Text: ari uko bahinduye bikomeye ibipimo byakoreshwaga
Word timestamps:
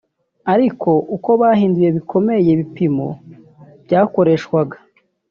ari 0.53 0.65
uko 1.15 1.29
bahinduye 1.41 1.89
bikomeye 1.97 2.47
ibipimo 2.51 3.07
byakoreshwaga 3.85 4.77